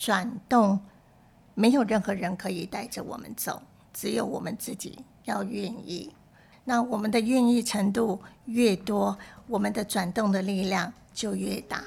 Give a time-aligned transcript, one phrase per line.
[0.00, 0.80] 转动，
[1.54, 3.60] 没有任何人可以带着我们走，
[3.92, 6.10] 只有我们自己要愿意。
[6.64, 11.84] 那我们的愿意程度越多，我们的转动的力量就越大。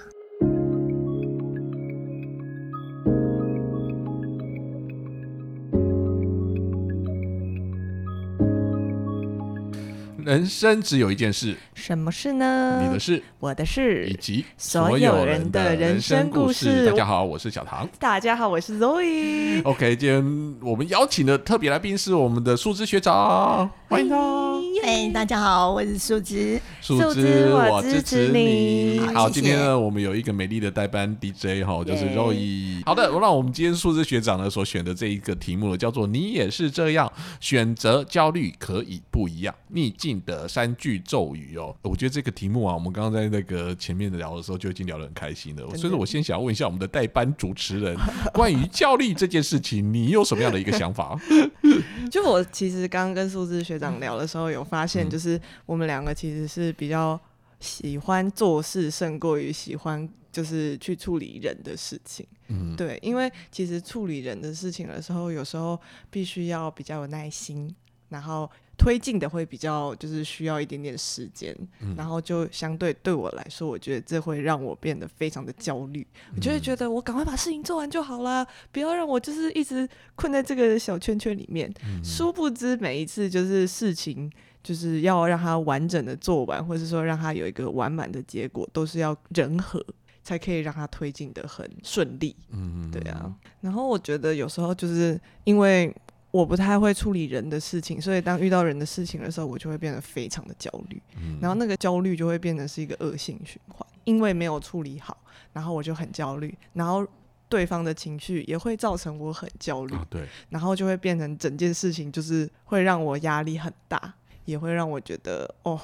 [10.33, 12.81] 人生只有一件事，什么事呢？
[12.83, 16.87] 你的事，我的事，以及所有人的人生故事。
[16.87, 17.87] 大家好，我是小唐。
[17.99, 19.61] 大家好，我是 Zoe。
[19.63, 24.52] OK，今天我们邀请的特别来宾是我们的树枝学长，欢迎他。
[24.83, 26.59] 哎，大家好，我是树枝。
[26.81, 28.99] 树枝，我支持你。
[29.13, 32.83] 好，今天呢，我们有一个美丽的代班 DJ 哈，就是 Zoe。
[32.85, 40.21] 好的，那我们今天树枝学长呢所选的这一个题目叫做“你也是这样选择焦虑可以不一样逆境”。
[40.25, 45.65] 的三句咒语哦，我觉得这个题目啊，我们刚刚在那个前面的聊的时候就已经聊得很开心了。
[45.77, 47.95] 所以说，我先想要问一下我们的代班主持人，
[48.33, 51.17] 关于焦虑这件事情，你有什么样的一个想法？
[52.11, 57.19] 就我其实刚刚跟树枝学长聊的时候，有发现，就是我们两个其实是比较
[57.59, 62.25] 喜欢做事，胜过于喜欢就是去处理人的事情。
[62.47, 65.79] 嗯，对，因为其实处理人的事情的时候，有时候
[66.09, 67.71] 必须要比较有耐心，
[68.09, 68.49] 然后。
[68.75, 71.55] 推进的会比较就是需要一点点时间，
[71.95, 76.05] 然后就相对对我来说，我觉得这会让我变得非常的焦虑。
[76.35, 81.71] 我就会觉得我赶快把事情做完就好了，不要让我就是一直困在这个小圈圈里面。
[82.03, 84.29] 殊不知每一次就是事情
[84.63, 89.85] 就是要让它完整的做完，或者说让它有一个完满的结果，都是要人和
[90.23, 92.35] 才可以让它推进的很顺利。
[92.49, 93.31] 嗯，对啊。
[93.61, 95.93] 然后我觉得有时候就是因为。
[96.33, 100.99] 我不太会处理人的事情，所以当遇到人的事情的时候，我就会变得非常的焦虑，
[101.39, 105.15] 然后那个焦虑就会变成是一个恶性循环，因为没有处理好，
[105.51, 107.05] 然后我就很焦虑，然后
[107.47, 115.79] 对方的情绪也会造成我很焦虑，对，然后就会变成整件事情就是会让我压力很大，也会让我觉得哦。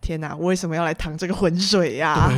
[0.00, 2.28] 天哪，我为什么要来淌这个浑水呀？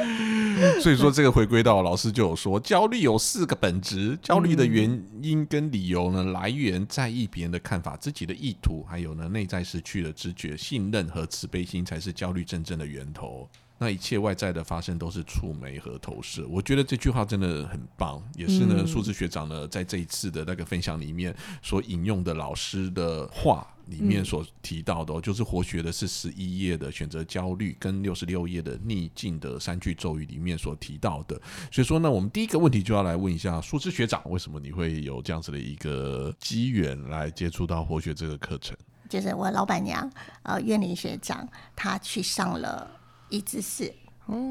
[0.82, 13.48] 所以说，这个回归到老师就有说，焦虑有四个本质，焦虑的原因跟理由呢，来源在意别人的看法、自己的意图，还有呢内在失去了知觉、信任和慈悲心，才是焦虑真正的源头。
[13.78, 16.46] 那一切外在的发生都是触媒和投射。
[16.50, 23.66] 我觉得这句话真的很棒，也是呢，数字学长呢在这一次的那个分享里面所引用的老师的话。
[23.86, 31.40] 里面所提到的，哦就是活学的是十一页的选择焦虑，跟六十六页的逆境的三句咒语里面所提到的。
[31.70, 38.76] 所以说呢，我们第一个问题就要来问一下树枝学长，为什么你会有这样子的一个机缘来接触到活学这个课程？
[39.08, 40.10] 就是我老板娘
[40.42, 41.46] 呃，苑林学长，
[41.76, 42.90] 他去上了
[43.28, 43.92] 一至四，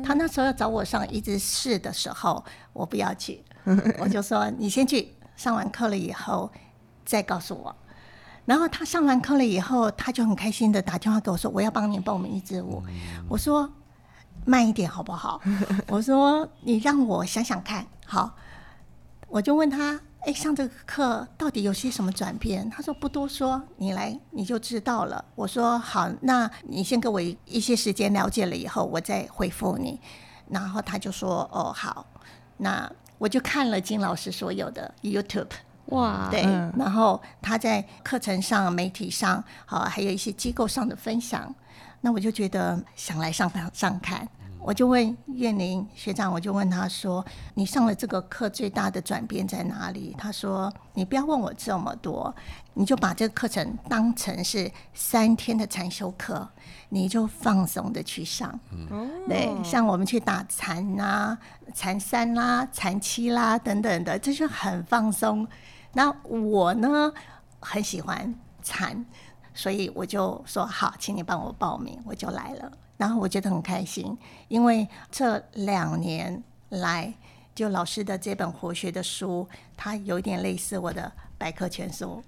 [0.03, 3.43] 他那时候要找我上一至四的时候，我不要去，
[3.97, 6.49] 我就说你先去上完课了以后
[7.03, 7.75] 再告诉我。
[8.45, 12.83] 然后他上完课了以后，他就很开心的打电话给我说：“我要帮你报名一支舞。”
[13.29, 13.71] 我说
[14.45, 15.41] ：“慢一点好不好？”
[15.87, 18.35] 我说：“你让我想想看。”好，
[19.27, 30.01] 我就问他：“哎，上这个课到底有些什么转变？”他说：“不多说，你来你就知道了。”我说：“好，那你先给我一些时间了解了以后，我再回复你。”
[30.51, 32.05] 然后他就说：“哦，好。”
[32.57, 35.47] 那我就看了金老师所有的 YouTube。
[35.87, 36.41] 哇，对，
[36.77, 41.53] 然后他在课程上、媒体上，好，还有一些机构上的分享，
[42.01, 44.27] 那我就觉得想来上上看，
[44.59, 47.23] 我就问燕玲学长，我就问他说
[47.53, 52.33] ：“你上了这个课最大的转变在哪里？”他说：“你不要问我这么多，
[52.73, 56.47] 你就把这个课程当成是三天的禅修课，
[56.89, 58.57] 你就放松的去上。
[59.27, 61.37] 对，像我们去打禅啦、
[61.73, 65.45] 禅三啦、禅七啦等等的，这就很放松。”
[65.93, 67.13] 那我呢
[67.59, 69.05] 很喜欢禅，
[69.53, 72.71] 所以我就说好，请你帮我报名，我就来了。
[72.97, 74.17] 然后我觉得很开心，
[74.47, 77.13] 因为这两年来，
[77.53, 82.23] 就老师的这本活学的书，它有点类似我的百科全书。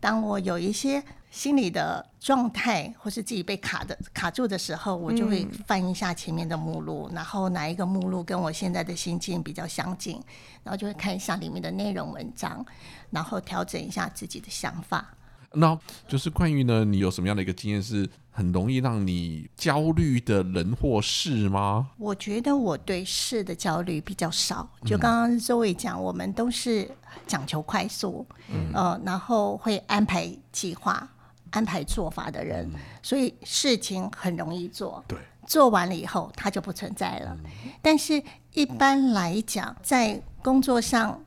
[0.00, 10.22] 当我有一些心理的状态，或是自己被卡的卡住的时候，我就会翻一下前面的目录，然后哪一个目录跟我现在的心境比较相近，
[10.62, 12.64] 然后就会看一下里面的内容文章，
[13.10, 15.14] 然后调整一下自己的想法。
[15.54, 21.88] 那就是关于呢，你有什么样的一个经验是很容易让你焦虑的人或事吗？
[21.96, 24.68] 我觉得我对事的焦虑比较少。
[24.84, 26.88] 就刚刚周伟讲，我们都是
[27.26, 28.26] 讲求快速，
[28.74, 31.08] 呃，然后会安排计划、
[31.50, 32.70] 安排做法的人，
[33.02, 35.02] 所以事情很容易做。
[35.08, 37.34] 对做完了以后，它就不存在了。
[37.80, 38.22] 但是
[38.52, 41.18] 一般来讲，在工作上。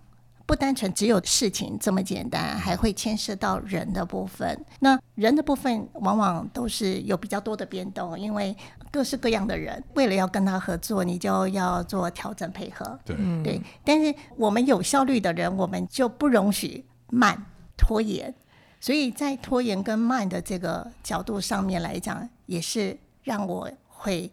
[0.52, 4.66] 不单纯只有事情这么简单，还会牵涉到人的部分。
[4.82, 8.54] 那人的部分往往都是有比较多的变动，因为
[8.92, 13.00] 各式各样的人为了要跟他合作，你就要做调整配合。
[13.06, 17.46] 对对，但是我们有效率的人，我们就不容许慢
[17.78, 18.36] 拖延。
[18.82, 24.30] 所以在拖延跟慢的这个角度上面来讲，也是让我会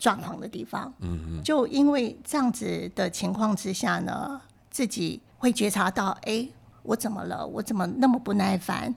[0.00, 0.92] 抓狂的地方。
[0.98, 5.22] 嗯嗯，就因为这样子的情况之下呢，自己。
[5.44, 6.48] 会觉察到，哎，
[6.82, 7.46] 我怎么了？
[7.46, 8.94] 我怎么那么不耐烦？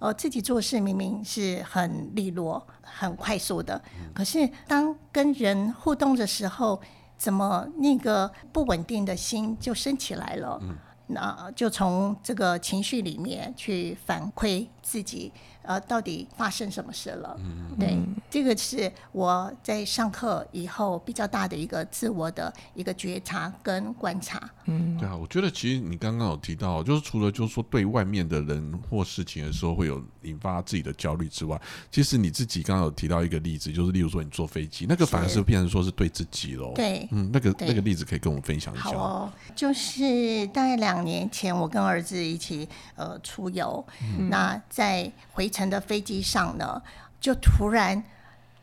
[0.00, 3.80] 呃，自己做事明明是很利落、很快速的，
[4.12, 6.80] 可是当跟人互动的时候，
[7.16, 10.60] 怎么那个不稳定的心就升起来了？
[11.06, 15.32] 那就从这个情绪里面去反馈自己。
[15.64, 17.36] 呃，到底发生什么事了？
[17.40, 17.98] 嗯，对，
[18.30, 24.40] 这个是我在上课以后比较大的一个自我的一个觉察跟观察。
[24.66, 31.58] 嗯，对啊，我觉得其实你刚刚有提到，就是除了就是说对外面的人或事情的时候会有引发自己的焦虑之外，
[31.90, 36.72] 其实你自己刚刚有提到一个例子，就是例如说你坐飞机，那个反而是变成说是对自己喽。
[36.74, 38.82] 对，嗯，那个那个例子可以跟我们分享一下。
[38.82, 43.82] 好哦，就是大概两年前，我跟儿子一起呃出游，
[44.28, 45.48] 那在回。
[45.54, 46.82] 程的飞机上呢，
[47.20, 48.02] 就突然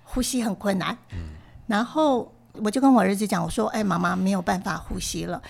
[0.04, 0.98] 呼吸很困难，
[1.68, 2.30] 然后
[2.64, 5.42] 我就跟我儿子讲，我说：“哎，妈妈没有办法呼吸了。”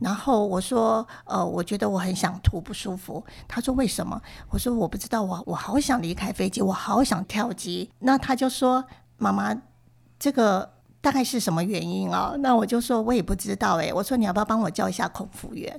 [0.00, 4.20] 然后我说：“呃，我觉得我很想吐，不舒服。”他说：“为什么？”
[4.50, 8.84] 我说：“我不知道，我我好想离开飞机，我好想跳机。”那他就说
[9.16, 9.56] ：“妈妈，
[10.18, 10.70] 这个
[11.00, 15.78] 大概是什么原因啊？”那我就说：“我也不知道。”哎，我说：“你要不要帮我叫一下空服员？”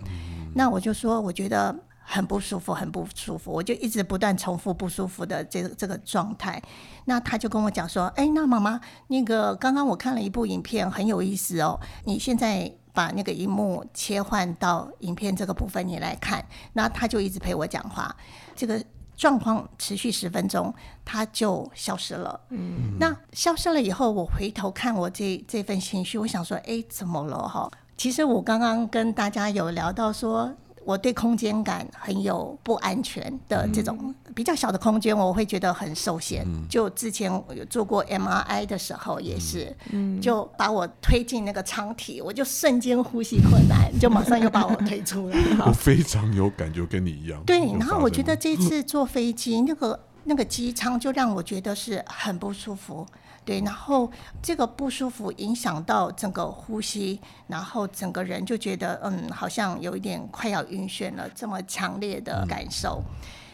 [0.55, 1.75] 那我就说：“我觉得。”
[2.13, 6.61] 很不舒服，很不舒服，我就一直不断重复不舒服的这个这个状态。
[7.05, 11.79] 那他就跟我讲说：“哎，那妈妈，那个刚刚我看了一部影片，很有意思哦。
[12.03, 18.13] 你现在把那个荧幕切换到影片这个部分，你来看。”那他就一直陪我讲话，
[18.57, 18.83] 这个
[19.15, 20.73] 状况持续十分钟，
[21.05, 22.37] 他就消失了。
[22.49, 27.47] 嗯，那消失了以后，我回头看我这这份情绪，我想说：“哎，怎么了？
[27.47, 36.45] 哈，其实我刚刚跟大家有聊到说。”我对空间感很有不安全的这种比较小的空间，我会觉得很受限。
[36.69, 39.75] 就之前有做过 MRI 的时候，也是，
[40.21, 45.37] 就把我推进那个舱体，我就瞬间呼吸困难，就马上又把我推出来。
[45.65, 47.41] 我非常有感觉，跟你一样。
[47.45, 53.05] 对，然后我觉得这次坐飞机，那个那个机舱就让我觉得是很不舒服。
[53.43, 54.09] 对，然后
[54.39, 63.01] 这个不舒服影响到整个呼吸，然后整个人就觉得嗯，好像有一点快要晕眩了，这么强烈的感受。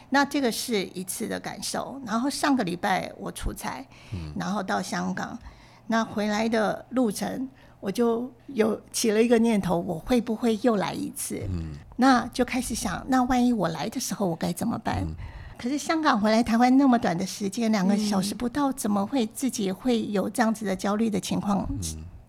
[0.10, 2.02] 那这个是一次的感受。
[2.06, 3.86] 然后上个礼拜我出差，
[4.36, 5.40] 然后到香港，
[5.88, 7.48] 那回来的路程
[7.80, 11.42] 我就有起了一个念头，我会不会又来一次？
[11.50, 15.08] 嗯，那就开始想，那万一我来的时候我该怎么办？
[15.58, 21.68] 可是香港回来台湾那么短的时间，两个小时不到，怎么会自己会有这样子的焦虑的情况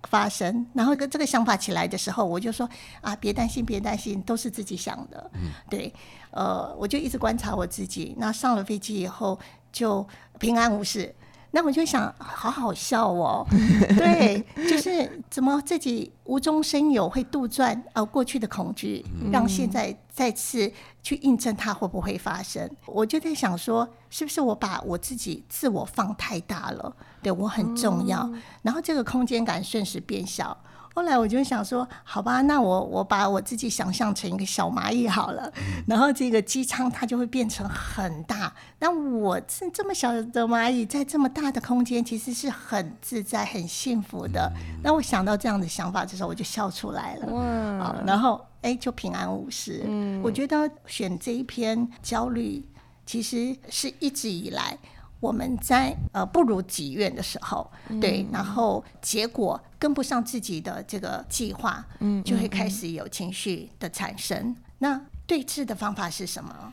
[0.08, 0.66] 发生？
[0.72, 2.68] 然后跟这个想法起来的时候，我就说
[3.00, 5.30] 啊，别担心，别担心，都是自己想的。
[5.68, 5.92] 对，
[6.30, 8.14] 呃，我就一直观察我自己。
[8.18, 9.38] 那上了飞机以后，
[9.70, 10.06] 就
[10.38, 11.14] 平安无事。
[11.50, 13.46] 那我就想，好好笑哦，
[13.96, 20.70] 对，就是怎么自己无中生有，会杜撰呃过去的恐惧，让现在再次
[21.02, 22.68] 去印证它会不会发生。
[22.84, 26.94] 我就在想说，是不是我把我自己自我放太大了？
[27.22, 28.30] 对我很重要，
[28.62, 30.56] 然后这个空间感瞬时变小。
[30.98, 35.52] 后来我就想说，好吧，那我我把我自己想象成一个小蚂蚁好了，
[35.86, 38.52] 然后这个机舱它就会变成很大。
[38.80, 44.52] 那我是这么小的蚂蚁，在这么大的空间，其实是很自在、很幸福的。
[44.82, 47.26] 那我想到这样的想法的时候，我就笑出来了。
[47.32, 47.94] 哇！
[48.04, 49.84] 然后哎，就平安无事。
[49.86, 52.66] 嗯，我觉得选这一篇焦虑，
[53.06, 54.76] 其实是一直以来。
[55.20, 57.70] 我们在呃不如己愿的时候，
[58.00, 64.54] 对，然后结果跟不上自己的这个计划，嗯，就会开始有情绪的产生。
[64.78, 66.72] 那对峙的方法是什么？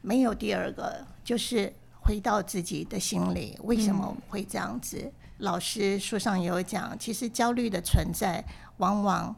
[0.00, 5.12] 没有第二个，就是回到自己的心里，为什么会这样子？
[5.38, 8.44] 老师书上有讲，其实焦虑的存在
[8.78, 9.34] 往往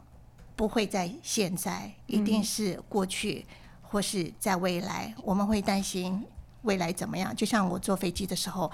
[0.55, 3.45] 不会在现在，一定是过去
[3.83, 6.25] 或是在未来，我们会担心。
[6.65, 7.35] 未来怎么样？
[7.35, 8.69] 就像我坐飞机的时候，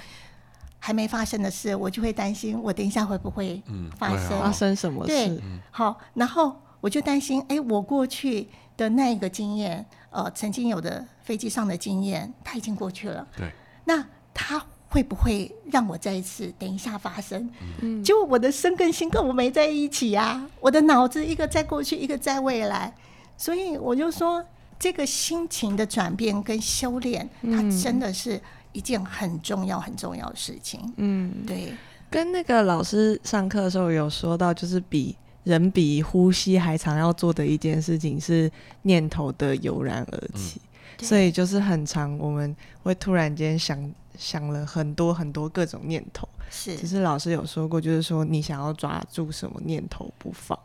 [0.79, 3.62] 还没发生的事，我就会担心，我等一下会不会
[3.98, 5.41] 发生发生什么事？
[5.69, 13.27] 好，然后我就担心，哎，我过去的那一个经验，呃，曾经有的飞机上的经验，它已经过去了。
[13.38, 13.51] 对，
[13.86, 17.48] 那它会不会让我再一次等一下发生？
[17.81, 22.93] 嗯结果我的身跟心跟我没在一起啊，我的脑子一个在过去，一个在未来，
[23.38, 24.43] 所以我就说，
[24.81, 30.91] 这个心情的转变跟修炼，它真的是一件很重要、很重要的事情。
[30.97, 31.71] 嗯，对，
[32.09, 40.59] 跟那个老师上课的时候有说到，就是比人比呼吸还常要做的一件事情是念头的油然而起，
[40.97, 41.07] 对。
[41.07, 46.27] 所以就是很长，我们会突然间想想了很多很多各种念头。
[46.50, 46.75] 是。
[46.75, 50.57] 只是老师有说过，就是说你想要抓住什么念头不放，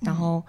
[0.00, 0.42] 然后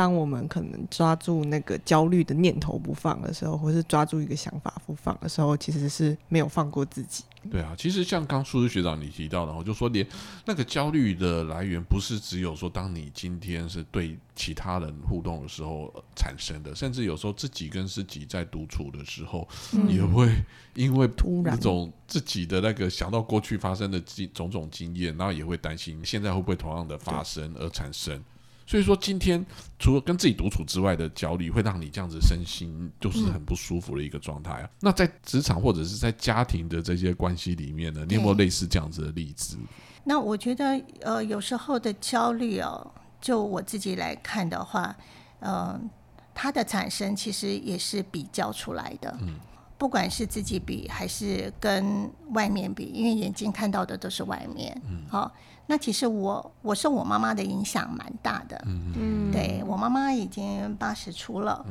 [0.00, 7.22] 当我们可能抓住那个焦虑的念头不放的时候，或是抓住一个想法不放的时候，其实是没有放过自己。
[7.50, 10.06] 对啊，其实像刚苏志学长你提到的，我就说连
[10.46, 19.46] 那个焦虑的来源不是只有说当你今天是对其他人互动的时候、呃产生的，甚至有时候自己跟自己在独处的时候，
[19.86, 20.34] 也会
[20.74, 28.24] 因为突然那种自己的那个想到过去发生的经种种经验，然后也会担心现在会不会同样的发生而产生。
[28.70, 29.44] 所以说，今天
[29.80, 34.70] 除了跟自己独处之外的焦虑，会让你这样子身心就是很不舒服的一个状态啊。
[34.78, 39.58] 那在职场或者是在家庭的这些关系里面呢，你有没有类似这样子的例子？
[40.04, 42.88] 那我觉得，呃，有时候的焦虑哦，
[43.20, 44.96] 就我自己来看的话，
[45.40, 45.90] 嗯、
[46.32, 49.18] 它的产生其实也是比较出来的。
[49.20, 49.34] 嗯
[49.80, 54.78] 不管是自己比还是跟外面比，因为眼睛看到的都是外面。
[54.86, 55.32] 嗯，好、
[55.70, 58.60] 那其实我我受我妈妈的影响蛮大的。
[58.66, 61.64] 嗯，对我妈妈已经八十出了，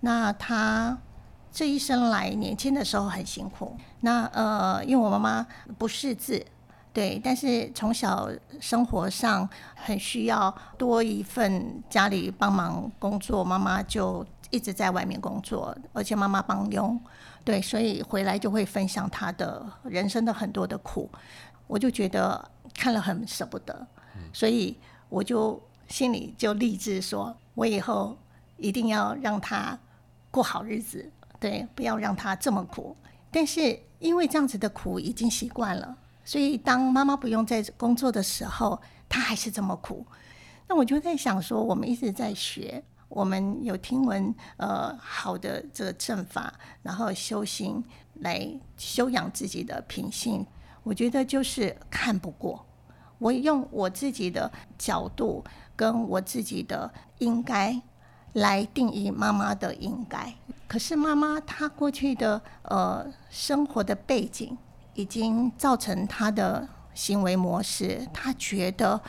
[0.00, 0.94] 那她
[1.50, 3.74] 这一生来年轻的时候很辛苦。
[4.00, 5.46] 那呃，因为我妈妈
[5.78, 6.44] 不识字，
[6.92, 8.28] 对，但是从小
[8.60, 17.00] 生活上很需要多一份家里帮忙工作，妈妈就一直在外面工作，而且妈妈帮佣，
[17.44, 21.10] 对，所以回来就会分享她的人生的很多的苦，
[21.66, 22.46] 我就觉得
[22.78, 23.86] 看了很舍不得，
[24.32, 24.76] 所以
[25.08, 28.16] 我就心里就立志说，我以后
[28.56, 29.76] 一定要让他
[30.30, 32.96] 过好日子，对，不要让他这么苦。
[33.32, 40.06] 但是因为这样子的苦已经习惯了，所以当妈妈不用在工作的时候，他还是这么苦。
[40.68, 47.82] 那我就在想说，我们一直在学，我们有听闻呃好的这个正法，然后修行
[48.20, 50.46] 来修养自己的品性。
[50.84, 52.64] 我觉得就是看不过，
[53.18, 55.44] 我用我自己的角度
[55.74, 57.80] 跟我自己的应该
[58.34, 60.34] 来定义妈妈的应该。
[60.66, 64.56] 可是妈妈她过去的呃生活的背景，
[64.94, 68.06] 已经造成她的行为模式。
[68.12, 69.00] 她觉得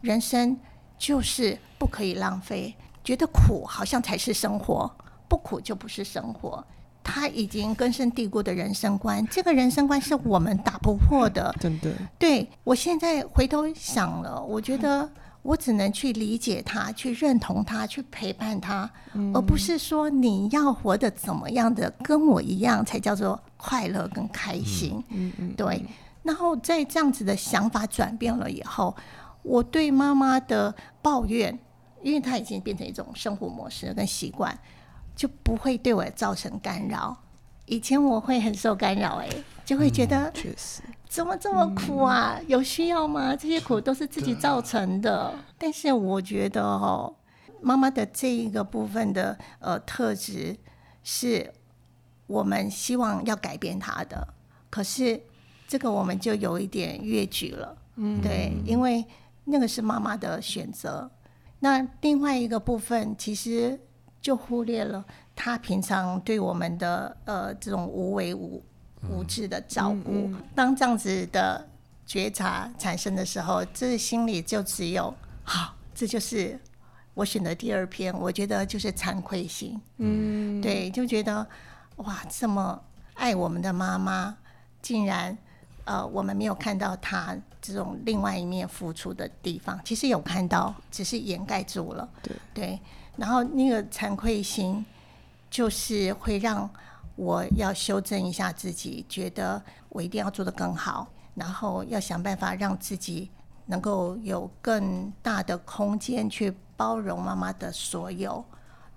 [0.00, 0.58] 人生
[0.98, 4.90] 就是不可以浪费，觉得苦好像才是生活，
[5.26, 6.64] 不苦就不是生活。
[7.06, 11.54] 她已经根深蒂固的人生观，这个人生观是我们打不破的。
[11.60, 15.08] 真的，对我现在回头想了，我觉得
[15.42, 18.90] 我只能去理解他，去认同他，去陪伴他，
[19.32, 25.00] 而不是说你要活得怎么样的跟我一样才叫做快乐跟开心。
[25.10, 25.86] 嗯嗯，对，
[26.24, 28.94] 然后在这样子的想法转变了以后，
[29.42, 31.56] 我对妈妈的抱怨，
[32.02, 34.58] 因为她已经变成一种生活模式跟习惯，
[35.16, 37.16] 就不会对我造成干扰。
[37.64, 39.28] 以前我会很受干扰、哎，
[39.64, 42.38] 就会觉得确实，怎么这么苦啊？
[42.46, 43.34] 有需要吗？
[43.34, 45.34] 这些苦都是自己造成的。
[45.58, 47.12] 但是我觉得哦，
[47.60, 50.56] 妈妈的这一个部分的呃特质，
[51.02, 51.52] 是
[52.28, 54.28] 我们希望要改变她的。
[54.70, 55.20] 可是
[55.66, 59.04] 这个我们就有一点越矩了，嗯，对，因为
[59.46, 61.10] 那个是妈妈的选择。
[61.58, 63.80] 那另外一个部分，其实
[64.26, 65.04] 就忽略了
[65.36, 68.60] 他平常对我们的呃这种无为无
[69.08, 70.28] 无知的照顾。
[70.52, 71.64] 当这样子的
[72.04, 75.14] 觉察产生的时候，这心里就只有
[75.44, 76.58] 好，这就是
[77.14, 78.12] 我选的第二篇。
[78.18, 81.46] 我觉得就是惭愧心，嗯，对，就觉得
[81.98, 82.82] 哇，这么
[83.14, 84.36] 爱我们的妈妈，
[84.82, 85.38] 竟然
[85.84, 89.80] 呃，我们没有看到她这种另外一面付出的地方。
[89.84, 92.08] 其实有看到，只是掩盖住了。
[92.52, 92.76] 对
[93.16, 94.84] 然后那个惭愧心，
[95.50, 96.68] 就是会让
[97.14, 103.30] 我要修正一下自己，觉得我一定要做得更好，然后要想办法让自己
[103.66, 108.44] 能够有更大的空间去包容妈妈的所有，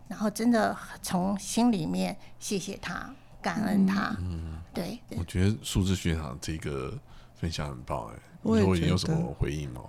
[0.07, 3.09] 然后真的从心里面谢谢她，
[3.41, 4.15] 感恩她。
[4.19, 6.93] 嗯对，我觉得数字学长这个
[7.35, 9.81] 分享很棒哎，我也你会有什么回应吗？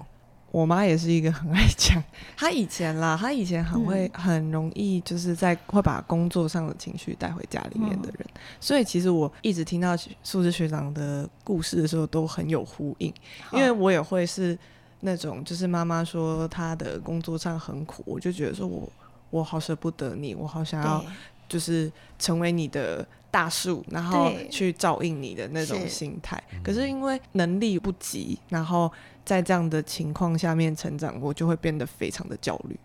[0.51, 2.03] 我妈也是一个很爱讲，
[2.37, 8.27] 她以前啦，她以前很会很容易就是在会把工作上的情绪带回家里面的人，
[8.59, 13.13] 所以其实我一直听到素质学长的故事的时候都很有呼应，
[13.53, 14.59] 因为我也会是
[15.01, 18.91] 那种就是妈妈说她的工作上很苦，我就觉得说我
[19.31, 21.05] 我好舍不得你，我好想要
[21.49, 23.07] 就是成为你的。
[23.31, 26.43] 大树，然后去照应你的那种心态。
[26.63, 28.91] 可是因为能力不及，然后
[29.25, 32.79] 在这样的情况下面成长，我就会变得非常的焦虑。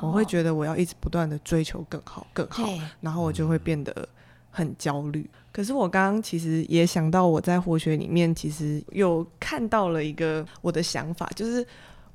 [0.00, 2.66] 我会觉得我要一直不断的追求更好、更好，
[3.02, 4.08] 然后我就会变得
[4.50, 5.28] 很焦虑。
[5.52, 11.66] 可是我刚刚其实也想到，我在活学里面其实有看到了一个我的想法，就是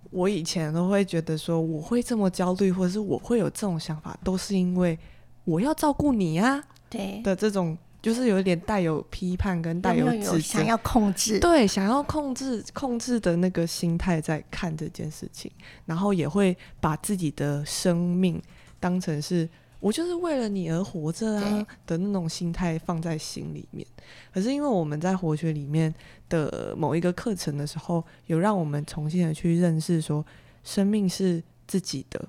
[0.09, 4.97] 我以前都会觉得说，我会这么焦虑，或者是我会有这种想法，都是因为
[5.43, 6.63] 我要照顾你呀。
[6.89, 15.51] 对的这种，就是有一点带有批判跟带有指想要控制，对，想要控制控制的那个心态在看这件事情，
[15.85, 18.39] 然后也会把自己的生命
[18.79, 19.49] 当成是
[19.79, 23.85] 我就是为了你而活着啊的那种心态放在心里面。
[24.31, 25.93] 可是因为我们在活学里面
[26.29, 30.23] 的某一个课程的时候，有让我们重新的去认识说，
[30.63, 32.23] 生命是自己的，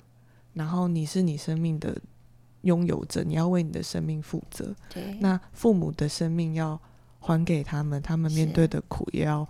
[0.54, 1.94] 然后你是你生命的。
[2.66, 4.74] 拥有着，你要为你的生命负责。
[4.92, 6.78] 对，那父母的生命要
[7.20, 9.48] 还给他们，他们面对的苦也要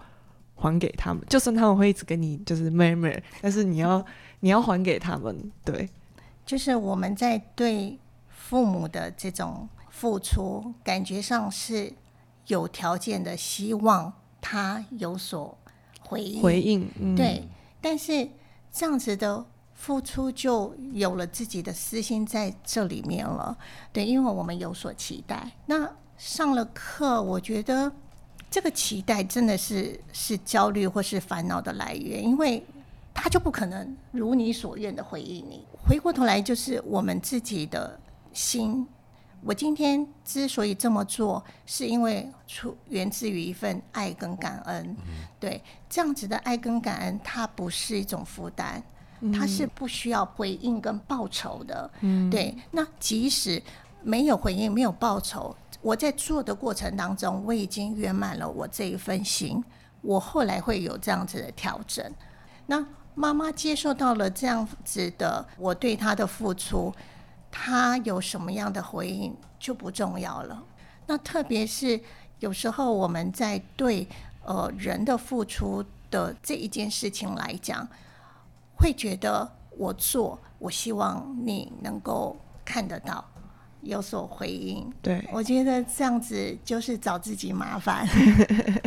[0.54, 1.24] 还给他们。
[1.28, 4.04] 就算他们会一直跟你就是 murmur，但是你要
[4.40, 5.50] 你要还给他们。
[5.64, 5.88] 对，
[6.44, 11.92] 就是我们在对父母的这种付出，感觉上是
[12.46, 15.58] 有条件的，希望他有所
[16.00, 16.42] 回应。
[16.42, 17.48] 回应，嗯对，
[17.80, 18.28] 但是
[18.70, 19.44] 这样子的。
[19.86, 23.56] 付出就有了自己的私心在这里面了，
[23.92, 25.48] 对，因为我们有所期待。
[25.64, 25.88] 那
[26.18, 27.92] 上了课，我觉得
[28.50, 32.60] 这个期待真的是是焦虑或是烦恼的来源，因为
[33.14, 35.64] 他就不可能如你所愿的回应你。
[35.86, 37.96] 回过头来，就是我们自己的
[38.32, 38.84] 心。
[39.40, 44.96] 我今天之所以这么做，是因为出源自于一份爱跟感恩。
[45.38, 48.82] 对，这样子的爱跟感恩，它不是一种负担。
[49.32, 51.90] 他是不需要回应跟报酬的，
[52.30, 52.54] 对。
[52.70, 53.62] 那即使
[54.02, 59.64] 没有回应、没有报酬，我在做的过程当中，我已经圆满了我这一份心。
[60.02, 62.04] 我后来会有这样子的调整。
[62.66, 66.94] 那妈妈接受到了这样子的我对她的付出，
[67.50, 70.62] 她有什么样的回应就不重要了。
[71.06, 72.00] 那特别是
[72.40, 74.06] 有时候我们在对
[74.44, 77.88] 呃人的付出的这一件事情来讲。
[78.76, 83.24] 会觉得我做，我希望你能够看得到，
[83.80, 84.86] 有所回应。
[85.02, 88.06] 对，我觉得这样子就是找自己麻烦。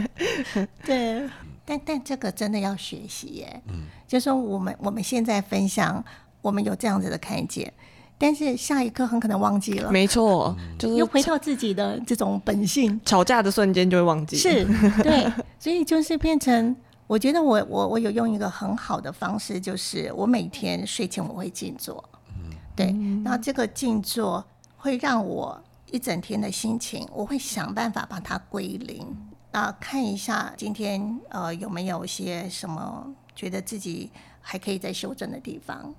[0.86, 1.28] 对，
[1.66, 3.62] 但但这个真的要学习耶。
[3.68, 6.04] 嗯，就说我们我们现在分享，
[6.42, 7.72] 我们有这样子的看见，
[8.18, 9.92] 但是下一刻很可能忘记了。
[9.92, 13.00] 没错，就是又回到自己的这种本性。
[13.06, 14.38] 吵架的瞬间就会忘记。
[14.38, 14.66] 是，
[15.02, 16.76] 对，所以就是变成。
[17.10, 22.08] 我觉得我我我有用一个很好的方式，就是我每天睡前我会静坐，
[22.76, 22.96] 对，
[23.26, 24.46] 然后这个静坐
[24.78, 29.08] 会让我一整天的心情，我会想办法把它归零，
[29.54, 35.92] 啊，看一下今天呃有没有一些什么觉得自己还可以再修正的地方。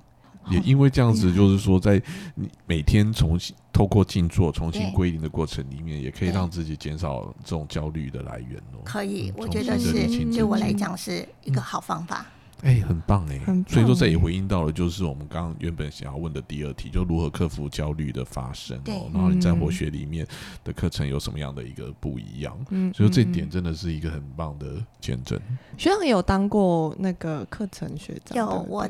[0.49, 2.01] 也因为这样子，就是说，在
[2.35, 8.81] 你每天重新透过静坐重新归零的过程里面，也可以让自己减少这种焦虑的来源哦。
[8.85, 12.27] 可以，我觉得是对我来讲是一个好方法。
[12.63, 13.41] 哎，很棒哎！
[13.67, 19.09] 所以说这也回应到了，就是我们刚刚原本想要问的第二题，就如何克服焦虑的发生哦。
[19.15, 20.27] 然后你在活学里面
[20.63, 22.55] 的课程有什么样的一个不一样？
[22.69, 25.41] 嗯，所以这点真的是一个很棒的见证。
[25.79, 28.37] 学长有当过那个课程学长？
[28.37, 28.87] 有我。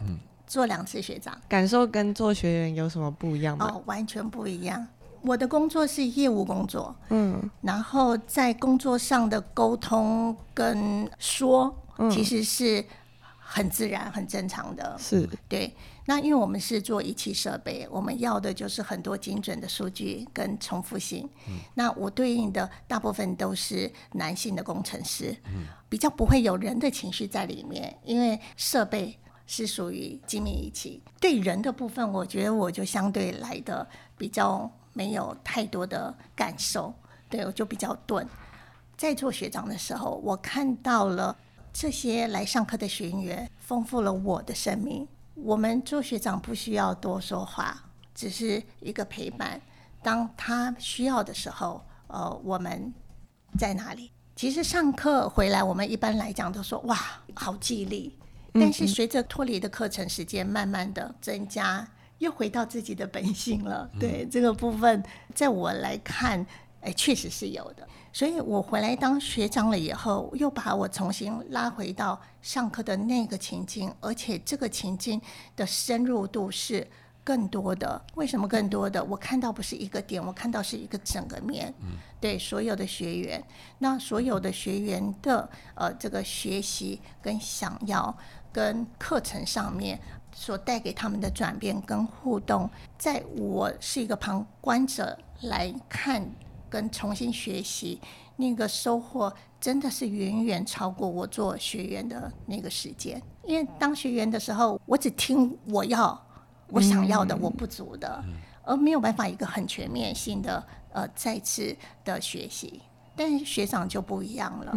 [0.50, 3.70] 做两次学长，感受跟做学员有什么不一样吗？
[3.72, 4.84] 哦，完全不一样。
[5.22, 11.72] 我的工作是业务工作，嗯，然后在工作上的沟通跟说，
[12.10, 12.84] 其实是
[13.38, 14.96] 很自然、很正常的。
[14.98, 15.72] 是对。
[16.06, 21.30] 那因为我们是做仪器设备，我们要的就是很多精准的数据跟重复性。
[21.74, 29.16] 那我对应的大部分都是男性的工程师，嗯比较不会有人的情绪在里面，因为设备。
[29.52, 33.84] 是属于精密仪器，对人的部分，我觉得我就相对来的
[34.16, 36.94] 比较没有太多的感受，
[37.28, 38.24] 对我就比较钝。
[38.96, 41.36] 在做学长的时候，我看到了
[41.72, 45.08] 这些来上课的学员，丰富了我的生命。
[45.34, 47.76] 我们做学长不需要多说话，
[48.14, 49.60] 只是一个陪伴。
[50.00, 52.94] 当他需要的时候，呃，我们
[53.58, 54.12] 在哪里？
[54.36, 56.96] 其实上课回来，我们一般来讲都说哇，
[57.34, 58.16] 好记忆力。
[58.52, 61.86] 但是随着脱离的课程时间慢慢的增加，
[62.18, 63.90] 又回到自己的本性了。
[63.98, 65.02] 对这个部分，
[65.34, 66.44] 在我来看，
[66.80, 67.86] 哎，确实是有的。
[68.12, 75.20] 所以我回来当学长了以后，又把我重新拉回到上课的那个情境，而且这个情境
[75.54, 76.84] 的深入度是
[77.22, 78.04] 更多的。
[78.16, 79.04] 为什么更多的？
[79.04, 81.72] 我看到不是一个点，我看到是一个整个面。
[82.20, 83.42] 对所有的学员，
[83.78, 88.14] 那所有的学员的呃这个学习跟想要
[88.52, 89.98] 跟课程上面
[90.32, 96.28] 所带给他们的转变跟互动，在我是一个旁观者来看。
[96.70, 98.00] 跟重新学习，
[98.36, 103.20] 那个收获真的是远远超过我做学员的那个时间。
[103.44, 106.16] 因为当学员的时候，我只听我要、
[106.68, 108.24] 我想要的、我不足的，
[108.62, 112.80] 而没有办法一个很全面性的呃再次的学习。
[113.16, 114.70] 但是学长就不一样了，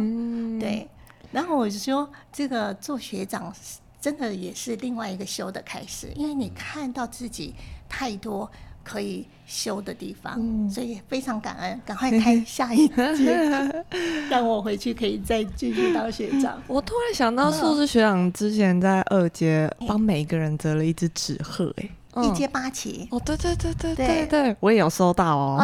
[0.58, 0.90] 对。
[1.34, 3.52] 然后我就说，这个做学长
[4.00, 7.52] 真的也是另外一个修的开始，因为你看到自己
[7.88, 8.50] 太多。
[8.86, 13.34] 可以修的地方，所以非常感恩，赶快开下一节，
[14.28, 16.62] 让我回去可以再继续当学长。
[16.68, 21.88] 我突然想到，数字学长之前在二阶帮每一个人折了一只纸鹤，哎。
[22.22, 25.58] 一阶八旗哦，对对对对对对，我也有收到哦。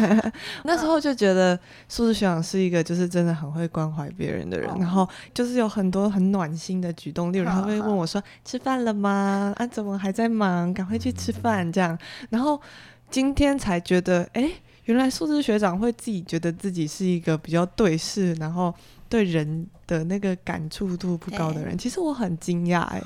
[0.64, 9.52] 那时候就觉得数字学长是一个就是真的很会关怀别人的人，然后就是有很多很暖心的举动，例如他会问我说：“吃饭了吗？
[9.56, 10.72] 啊，怎么还在忙？
[10.74, 11.98] 赶快去吃饭。”这样，
[12.30, 12.60] 然后
[13.10, 14.50] 今天才觉得，哎，
[14.84, 18.74] 原来数字学长会自己觉得自己是一个比较对事，然后。
[19.06, 23.02] 对人的那个感触度不高的人，其实我很惊讶哎，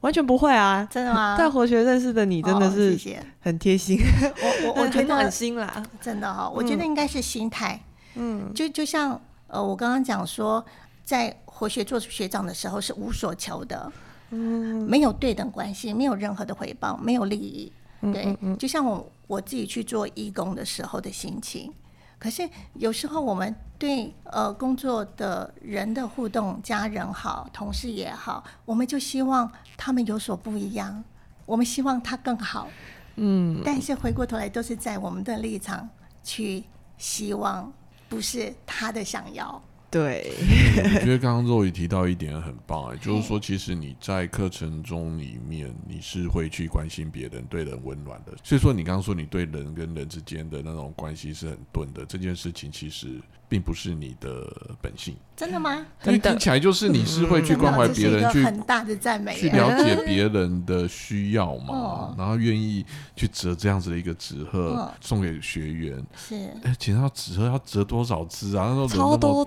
[0.00, 1.36] 完全不会啊，真的吗？
[1.38, 2.98] 在活学认识的你真的是
[3.40, 3.98] 很贴心，
[4.64, 7.80] 我我我 觉得很心啦，真的哈，我觉得应该是心态，
[8.14, 10.64] 嗯，就就像呃，我刚刚讲说，
[11.04, 13.90] 在活学做学长的时候是无所求的，
[14.30, 17.72] 嗯，没有对等关系，没有任何的回报，没有利益，
[18.12, 21.72] 对，就像我我自己去做义工的时候的心情。
[22.18, 31.04] 可是有时候我们对呃工作的人的互动，家人好，同事也好，我们就希望他们有所不一样，
[31.46, 32.68] 我们希望他更好，
[33.16, 35.88] 嗯，但是回过头来都是在我们的立场
[36.24, 36.64] 去
[36.96, 37.72] 希望，
[38.08, 39.62] 不是他的想要。
[39.90, 40.30] 对，
[40.76, 48.32] 我觉得刚刚若雨提到一点很棒哎， 就是说，其实你在课程中里面，你是会去关心别人，对人温暖的。
[48.44, 53.20] 所以说，你刚刚说你对人跟人之间的那种关系是很钝的，这件事情其实。
[53.48, 55.86] 并不是你的本性，真的吗？
[56.04, 62.84] 因为听起来就是你是会去关怀别人，去很大的赞美，去了解 别人的需要嘛，然后愿意
[63.16, 66.04] 去折这样子的一个纸鹤送给学员。
[66.14, 68.66] 是，哎，其实要纸鹤要折多少只啊？
[68.76, 69.44] 那时候超多，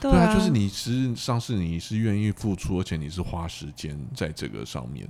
[0.00, 5.08] 对啊，就是你实际上是你是愿意付出，而且你是花时间在这个上面，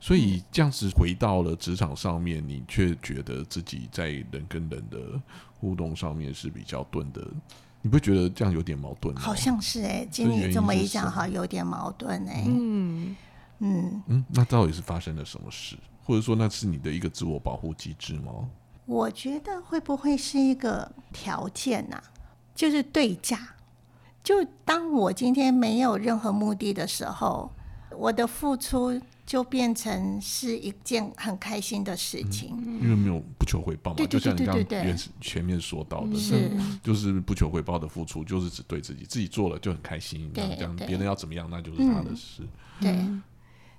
[0.00, 4.98] 所以这样子回到了职场上面，你却觉得自己在人跟人的
[5.60, 7.22] 互动上面是比较钝的。
[7.80, 9.20] 你不觉得这样有点矛盾吗？
[9.20, 12.44] 好像是哎，经理这么一讲，哈，有点矛盾哎。
[12.46, 13.16] 嗯
[13.60, 15.76] 嗯嗯，那到底是发生了什么事？
[16.04, 18.32] 或者说那是你的一个自我保护机制吗？
[18.86, 22.02] 我觉得会不会是一个条件呐？
[22.54, 23.38] 就是对价。
[24.24, 27.50] 就当我今天没有任何目的的时候，
[27.96, 29.00] 我的付出。
[29.28, 32.48] 就变成是一件很开心的事情，
[32.80, 36.50] 因为没有不求回报嘛，就像你刚原前面说到的，是
[36.82, 42.42] 就是不求回报的付出，就是只对自己，自己做了就很开心，这样别人要怎么样那就是他的事。
[42.80, 43.06] 对，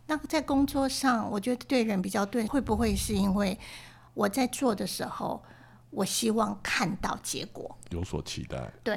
[0.05, 3.57] 那在工作上，我觉得对人比较对，会不会是因为
[4.13, 5.41] 我在做的时候？
[5.91, 8.71] 我希望看到结果，有所期待。
[8.84, 8.95] 对，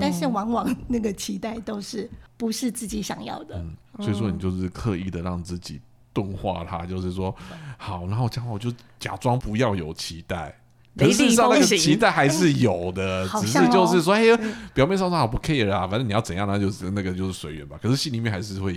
[0.00, 3.56] 但是往往那个期待都是不是自己想要的。
[3.56, 5.80] 嗯，所以说你就是刻意的让自己
[6.12, 7.34] 钝化它，就是说
[7.78, 10.54] 好，然后这样我就假装不要有期待，
[10.96, 14.22] 可事实上那个期待还是有的， 只是就是说，哎，
[14.74, 17.78] 表面上说好不 care 啊，反正你要怎样，那就是那个就是随缘吧。
[17.80, 18.72] 可是心里面还是会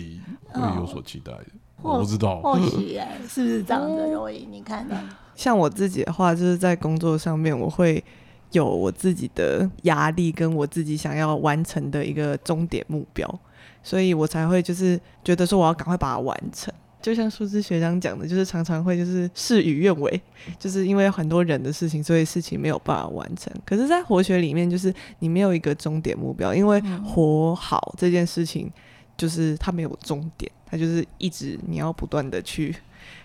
[0.47, 1.45] 会有所期待的。
[1.81, 4.09] 我不知道，或许哎，是不是这样的？
[4.09, 4.95] 容易你看的。
[5.35, 8.03] 像我自己的话，就是在工作上面，我会
[8.51, 13.39] 有我自己的压力，跟我自己想要完成的一个终点目标，
[13.81, 16.73] 所以我才会就是觉得说我要赶快把它完成。
[17.01, 20.21] 就像数字学长讲的，就是常常会就是事与愿违，
[20.57, 23.51] 就是因为很多人的事情，所以事情没有办法完成。
[23.65, 28.71] 可是，在活学里面，就是你没有一个终点目标，因为活好这件事情，
[29.17, 32.73] 就是它没有终点，它就是一直你要不断的去。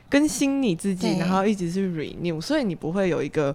[0.09, 3.55] 更新你自己，然后一直是 renew，所以你不会有一个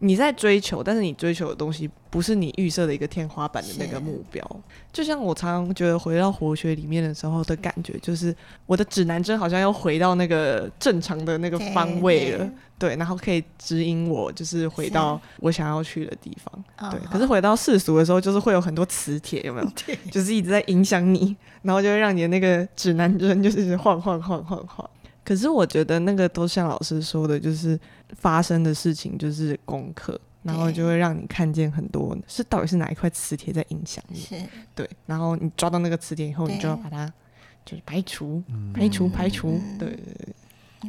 [0.00, 4.44] 你在追求，但是你追求的东西不是你预设的一个天花板的那个目标。
[4.92, 8.34] 就像我常常觉得回到活学里面的时候的感觉，就是
[8.66, 12.38] 我的指南针好像要回到那个正常的那个方位了
[12.78, 16.90] 对，对，然后可以指引我，就是回到我想要去的地方。
[16.90, 19.68] 对，嗯可是回到世俗的时候，就是会有很多磁铁，有没有？
[20.10, 24.90] 就是一直在影响你，然后就会让你的那个指南针就是一直晃晃晃晃晃。
[25.24, 27.78] 可是我觉得那个都像老师说的，就是
[28.16, 34.20] 发生的事情就是功课，然后就会让你看见很多是到底是哪一块磁铁在影响你。
[34.20, 34.36] 是
[34.74, 37.10] 对，然后你抓到那个磁铁以后，你就要把它
[37.64, 38.42] 就是排除、
[38.74, 39.58] 排除、排除。
[39.78, 40.34] 对对对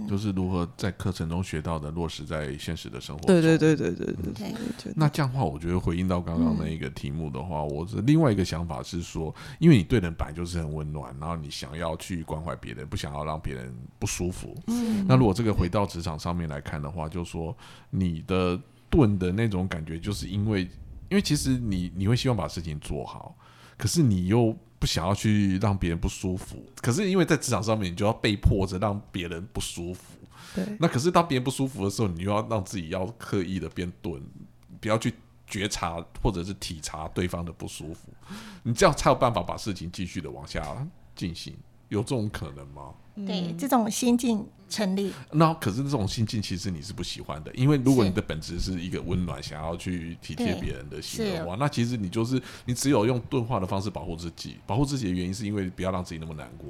[0.07, 3.25] 就是如何在课程中学到的落实在现实的生活。
[3.25, 4.93] 对对对对对对。
[4.95, 14.55] 那这样的话，我觉得回应到刚刚那一个题目的话，我是另外一个想法是说，因为你对人本来就是很温暖，然后你想要去关怀别人，不想要让别人不舒服。
[14.67, 15.05] 嗯。
[15.07, 17.55] 那如果这个回到职场上面来看的话，就说
[17.89, 20.61] 你的钝的那种感觉，就是因为，
[21.09, 23.35] 因为其实你你会希望把事情做好，
[23.77, 24.55] 可是你又。
[24.85, 30.13] 不想要去让别人不舒服，可是因为在职场上面，你就要被迫着让别人不舒服。
[30.53, 34.21] 对那可是当别人不舒服的时候，你又要让自己要刻意的变钝，
[34.79, 35.11] 不要去
[35.47, 38.09] 觉察或者是体察对方的不舒服，
[38.61, 40.63] 你这样才有办法把事情继续的往下
[41.15, 41.55] 进行。
[41.89, 42.93] 有这种可能吗？
[43.25, 54.57] 对，这种心境成立，那可是这种心境其实你是不喜欢的，因为如果你的本质是一个温暖，想要去体贴别人的心的话，那其实你就是你只有用钝化的方式保护自己。
[54.67, 56.67] 保护自己的原因是因为不要让自己那么难过，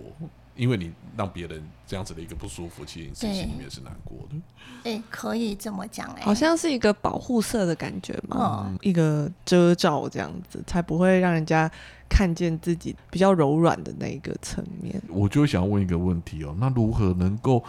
[0.55, 4.35] 因为你让别人这样子的一个不舒服，其实你自己心里面是难过的。
[4.83, 11.69] 哎，可以这么讲，哎，好像是一个保护色的感觉嘛，嗯一个遮罩这样子，才不会让人家
[12.07, 15.01] 看见自己比较柔软的那一个层面。
[15.09, 17.63] 我就想问一个问题哦，那如何能够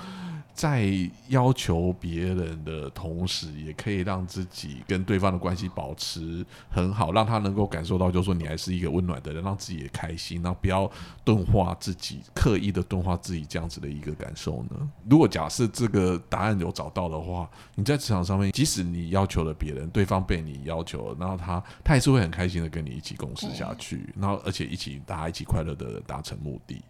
[0.57, 0.90] 在
[1.29, 10.90] 要求别人的同时，也可以让自己跟对方的关系保持很好，让他能够感受到，就是说你还是一个温暖的人，让自己也开心，然后不要
[11.23, 14.90] 钝化自己，刻意的钝化自己这样子的一个感受呢？
[15.09, 26.81] 如果假设这个答案有找到的话，你在职场上面，即使你要求了别人，对方被你要求了，然后他他还是会很开心的跟你一起共事下去，然后而且一起大家一起快乐的达成目的。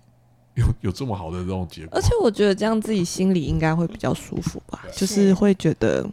[0.57, 6.05] 有 有这么好的这种结果而，且我觉得这样自己心里应该会比较舒服吧，就是会觉得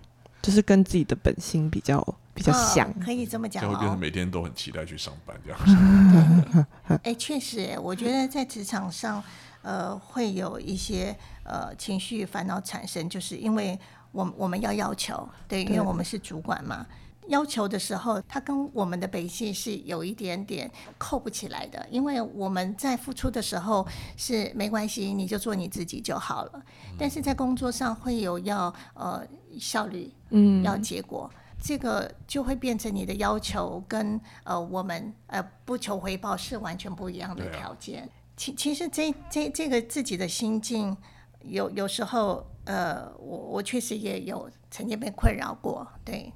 [0.41, 1.99] 就是跟自己的本心比较
[2.34, 2.88] 比较像。
[2.89, 3.99] 嗯可以这么讲这样会变成哦。
[3.99, 6.67] 每天都很期待去上班这样。
[7.03, 9.23] 哎，确实，我觉得在职场上，
[9.62, 13.77] 呃，会有一些呃情绪烦恼产生，就是因为
[14.12, 16.86] 我们我们要要求，对，因为我们是主管嘛。
[17.27, 26.63] 要求的时候，它跟我们的本性是有一点点扣不起来的，因为我们在付出的时候是没关系，你就做你自己就好了。
[26.97, 29.25] 但是在工作上会有要呃
[29.59, 31.29] 效率，嗯，要结果，
[31.62, 38.09] 这个就会变成你的要求跟呃我们呃不求回报是完全不一样的条件。
[38.36, 40.95] 其其实这这这个自己的心境，
[41.41, 46.33] 有有时候呃我我确实也有曾经被困扰过，对，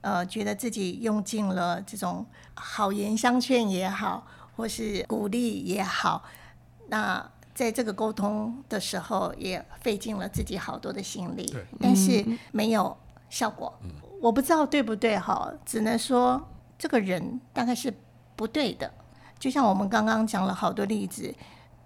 [0.00, 6.22] 呃觉得自己用尽了这种好言相劝也好，或是鼓励也好，
[6.88, 7.30] 那。
[7.52, 12.96] 在这个沟通的时候，也费尽了自己好多的心力，但是没有
[13.28, 13.78] 效果。
[14.22, 16.40] 我不知道对不对哈，只能说
[16.78, 17.92] 这个人大概是
[18.34, 18.90] 不对的。
[19.38, 21.34] 就像我们刚刚讲了好多例子，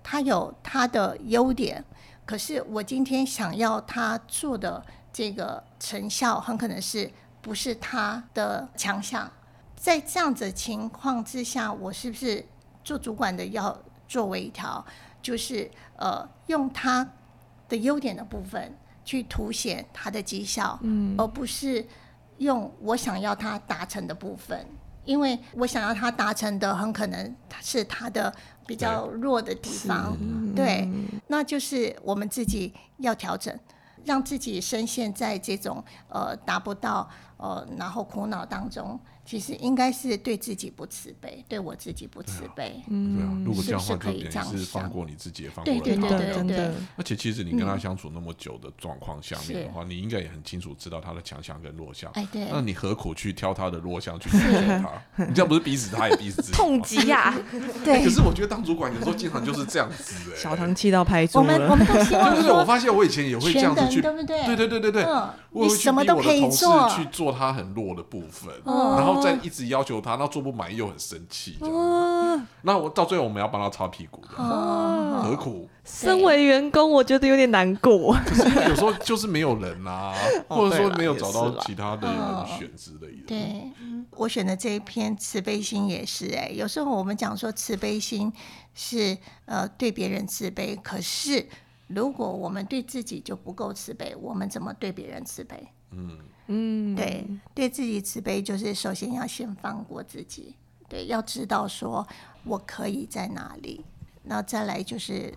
[0.01, 1.85] 他有他的优点，
[2.25, 7.11] 可是我今天想要他做的这个成效，很可能是
[7.45, 9.31] 不是他的强项。
[9.77, 12.43] 在这样子情况之下，我是不是
[12.83, 13.79] 做主管的要
[14.09, 14.83] 作为一条，
[15.21, 17.07] 就是呃用他
[17.69, 21.15] 的优点的部分去凸显他的绩效，嗯。
[21.19, 21.87] 而不是
[22.39, 24.67] 用我想要他达成的部分，
[25.05, 28.35] 因为我想要他达成的很可能是他的
[28.67, 30.17] 比较弱的地方，
[30.57, 30.89] 对，
[31.27, 33.55] 那就是我们自己要调整，
[34.03, 37.07] 让自己深陷在这种呃达不到
[37.45, 46.09] 呃然后苦恼当中，其实应该是对自己不慈悲，对我自己不慈悲，嗯对啊，如果这样的话，就等于是放过你自己，也放过对对了他。
[46.09, 52.11] 真对对的真的，而且其实你跟他相处那么久的状况下面的话，你应该也很清楚知道他的强项跟弱项。
[52.15, 55.25] 哎对那你何苦去挑他的弱项去要求他？
[55.25, 56.57] 你这样不是逼死他，也逼死自己吗。
[56.59, 57.35] 痛击呀！
[57.85, 60.37] 对可，是我觉得当主管有时候经常就是这样子哎。
[60.37, 61.75] 小唐气到拍桌我们我。
[61.75, 64.45] 们都希望对对对，我发现我以前也会这样子去，对不对？
[64.47, 72.47] 对对对对对，嗯，我会去你什么都可以逼我的同事做，去做他很弱的部分，嗯然后再一直要求他，那做不满意又很生气，这样。
[72.63, 75.69] 那我到最后我们要帮他擦屁股，这样哦，何苦？
[75.85, 78.15] 身为员工，我觉得有点难过。
[78.27, 80.15] 可是有时候就是没有人啊，
[80.49, 83.27] 哦或者说没有找到其他的嗯人选之类的。
[83.27, 83.71] 对，
[84.11, 88.33] 我选的这一篇慈悲心也是哎、有时候我们讲说慈悲心
[88.73, 91.47] 是呃对别人慈悲，可是
[91.89, 95.69] 如果我们对自己就不够慈悲，我们怎么对别人慈悲？
[95.91, 100.55] 嗯，嗯，对，对自己慈悲就是首先要先放过自己，
[100.89, 102.07] 对，要知道说
[102.45, 103.85] 我可以在哪里，
[104.25, 105.33] 然后再来就是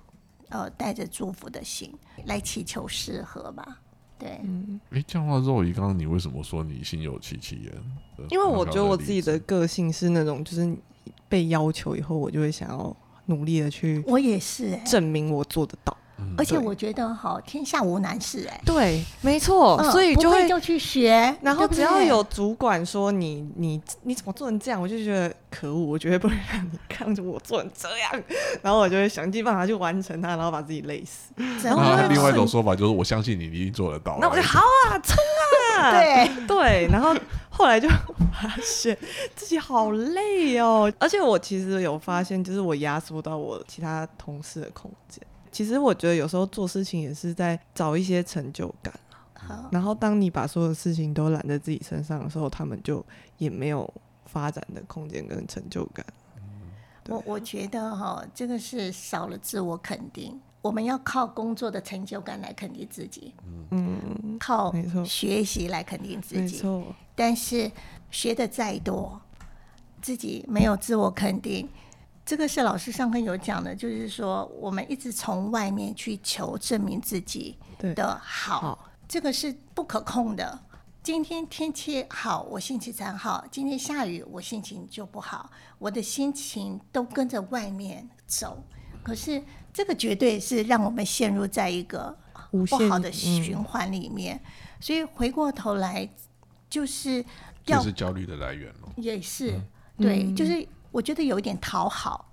[0.49, 1.93] 呃带着祝福的心
[2.25, 3.79] 来祈求适合吧，
[4.19, 7.73] 对，嗯哎，这样的话，肉姨，刚刚你为什么说你心有戚戚焉？
[8.17, 10.75] 呃因为我觉得我自己的个性是那种，就是
[11.29, 12.95] 被要求以后，我就会想要
[13.27, 15.95] 努力的去我也是哎、证明我做得到。
[16.17, 20.47] 对而且我觉得哈，天下无难事哎、对，没错，嗯所以就会。
[20.47, 28.23] 就去学，然后只要有主管说你你你怎么做成这样，我就觉得可恶，我绝对不能让你看着我做成这样，
[28.63, 31.33] 然后我就会想尽办法去完成它，然后把自己累死。
[31.67, 34.17] 然后另外一种说法就是，我相信你一定做得到。
[34.21, 35.17] 那我就好啊，冲
[35.77, 35.91] 啊！
[35.99, 37.13] 对，对，然后
[37.49, 38.97] 后来就发现
[39.35, 45.21] 自己好累哦， 而且我其实有发现，就是我压缩到我其他同事的空间。
[45.57, 48.93] 其实我觉得有时候做事情也是在找一些成就感，
[49.33, 53.03] 好，然后当你把所有事情都揽在自己身上的时候，他们就
[53.39, 53.91] 也没有
[54.27, 56.05] 发展的空间跟成就感。
[57.07, 60.39] 我我觉得哈，这个是少了自我肯定。
[60.61, 63.33] 我们要靠工作的成就感来肯定自己，
[63.71, 66.41] 嗯，靠没错学习来肯定自己。
[66.41, 67.71] 没错，但是
[68.11, 69.19] 学的再多，
[70.03, 71.67] 自己没有自我肯定，
[72.27, 77.57] 这个是老师上课有讲的，就是说我们一直从外面去求证明自己，
[77.95, 80.59] 的好，这个是不可控的。
[81.01, 85.49] 今天天气好，我心情才好；今天下雨，我心情就不好。
[85.79, 88.61] 我的心情都跟着外面走，
[89.01, 92.13] 可是这个绝对是让我们陷入在一个
[92.51, 94.37] 无限不好的嗯循环里面。
[94.81, 96.09] 所以回过头来，
[96.69, 97.23] 就是
[97.67, 98.91] 要是焦虑的来源咯。
[98.97, 99.57] 也是、
[99.97, 102.27] 对，嗯就是我觉得有一点讨好，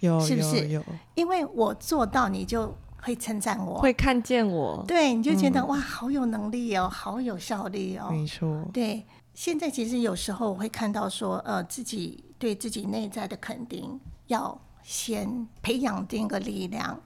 [0.00, 0.66] 有是不是？
[0.66, 0.84] 有有。
[1.14, 8.08] 因为我做到，你就会称赞我，会看见我，对，你就觉得、哇，好有能力哦，好有效率哦。
[8.10, 17.00] 没错，对，现在其实有时候我会看到说，呃，自己对自己内在的肯定，要先培养这个力量，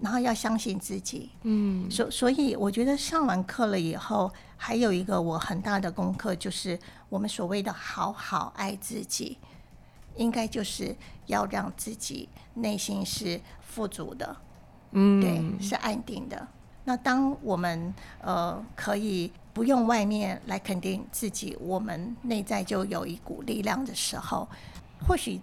[0.00, 1.30] 然后要相信自己。
[1.42, 9.36] 嗯，所所以，我觉得上完课了以后，还有一个我很大的功课，就是我们所谓的好好爱自己，
[10.18, 10.94] 应该就是
[11.26, 14.36] 要让自己内心是富足的，
[14.92, 16.46] 嗯，对，是安定的。
[16.84, 24.48] 那当我们呃可以不用外面来肯定自己，我们内在就有一股力量的时候，
[25.06, 25.40] 或许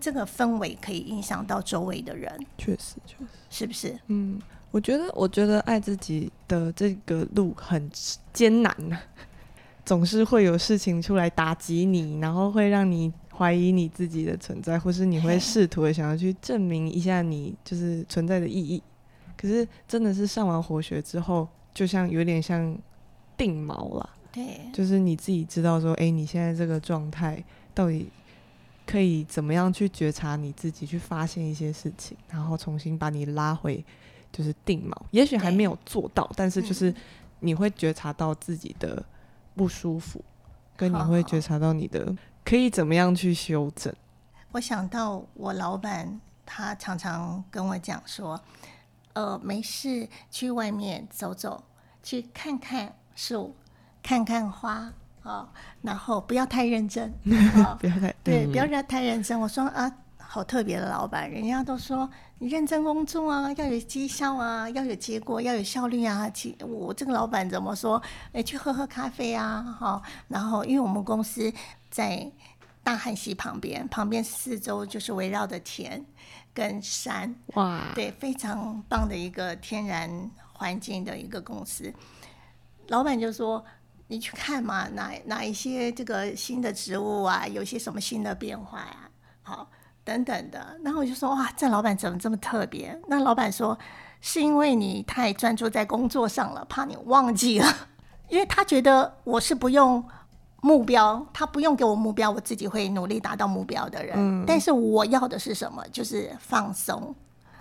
[0.00, 3.24] 这个氛围可以影响到周围的人，确实确实。
[3.50, 3.98] 是不是？
[4.06, 7.90] 嗯，我觉得，我觉得爱自己的这个路很
[8.32, 8.98] 艰难呐、
[9.84, 18.82] 总是会有事情出来打击你，然后会让你怀疑你自己的存在，或是你会试图的想要去证明一下你就是存在的意义。
[19.36, 22.76] 可是真的是上完活学之后，就像有点像
[23.36, 27.42] 定锚了，对，就是你自己知道说，哎、你现在这个状态
[27.74, 28.08] 到底
[28.86, 33.84] 可以怎么样去觉察你自己，去发现一些事情，然后重新把你拉回
[34.32, 34.96] 就是定锚。
[35.10, 36.94] 也许还没有做到，但是就是嗯
[37.40, 39.04] 你会觉察到自己的
[39.54, 40.24] 不舒服，
[40.76, 43.94] 跟你会觉察到你的可以怎么样去修正。
[44.52, 48.40] 我想到我老板，他常常跟我讲说，
[49.14, 51.64] 呃，没事去外面走走，
[52.02, 53.56] 去看看树，
[54.02, 55.48] 看看花啊、
[55.80, 57.10] 然后不要太认真
[57.64, 59.40] 啊、不要太对，嗯不要让太认真。
[59.40, 59.90] 我说啊，
[60.34, 66.28] 好特别的老板，人家都说你认真工作啊，要有绩效啊，要有结果，要有效率啊。
[66.28, 68.02] 其我这个老板怎么说？
[68.32, 71.52] 哎，去喝喝咖啡啊，哈、然后因为我们公司
[71.88, 72.28] 在
[72.82, 76.04] 大汉溪旁边，旁边四周就是围绕的田
[76.52, 81.94] 跟山，哇，对，非常棒的一个天然环境的一个公司。
[82.88, 83.64] 老板就说
[84.08, 89.08] ：“你去看嘛，哪哪一些这个新的植物啊，有些什么新的变化呀、
[89.44, 89.70] 好，
[90.04, 93.78] 等等的。”然后我就说：“哇，这老板怎么这么特别？”那老板说
[94.20, 97.66] ：“是因为你太专注在工作上了，怕你忘记了，
[98.28, 100.04] 因为他觉得我是不用。”
[100.64, 104.16] 目标，他不用给我目标，我自己会努力达到目标的人。
[104.46, 105.84] 但是我要的是什么？
[105.92, 107.14] 就是放松，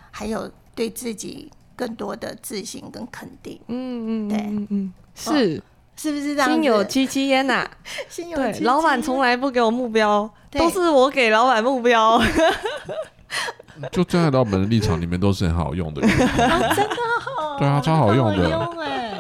[0.09, 5.61] 还有对自己更多的自信跟肯定，嗯嗯，对嗯嗯，是
[5.95, 6.53] 是不是这样子？
[6.53, 7.65] 心有戚戚焉呐。
[7.83, 12.21] 对， 心有戚戚老板焉从来不给我目标，都是我给老板目标。
[13.91, 16.27] 就站在老板的立场，你们都是很好用的 真的
[17.19, 18.69] 好，对啊超好用的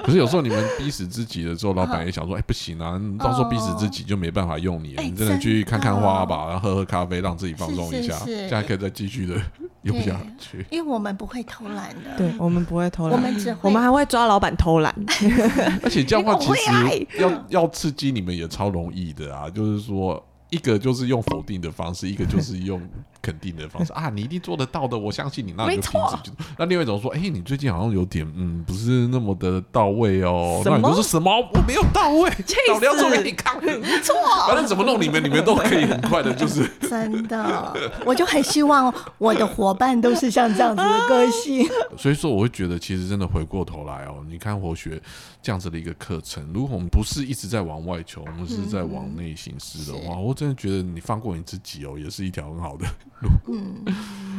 [0.05, 5.01] 可是有时候你们逼死自己了之后，老板也想说：“哎、不行啊，你到时候逼死自己就没办法用你了。
[5.01, 9.35] 哎你真的去看看花吧，然后喝喝咖啡，让自己放松一下，是是是这样可以再继续的
[9.83, 10.65] 用下去。
[10.69, 14.93] 因为我们不会偷懒的，对我们不会偷懒，我们只会我们还会抓老板偷懒。
[15.83, 20.23] 而且这样的话， 其实要要刺激你们也超容易的啊，就是说。
[20.49, 22.79] 一个就是用否定的方式，一个就是用
[23.23, 26.31] 肯定的方式 啊，你一定做得到的，我相信你，那你就停没错止。
[26.59, 30.59] 那另外一种说，哎、你最近好像有点嗯，不是那么的到位哦。
[30.63, 31.31] 什么那你就说什么？
[31.53, 33.59] 我没有到位，气老娘做死给你看。
[34.03, 34.13] 错，
[34.47, 37.73] 反正怎么弄你们，你们都可以很快的，就是 真的，
[38.05, 41.65] 我就很希望我的伙伴都是像这样子的个性。
[41.97, 45.01] 所以说，我会觉得其实真的回过头来哦，你看活学
[45.41, 52.85] 这样子的一个课程，如果我们不是一直在往外求，我们是在往内行事的话，我真的觉得你放过你自己哦，也是一条很好的
[53.23, 53.29] 路。